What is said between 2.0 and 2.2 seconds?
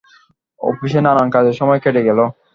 গেল।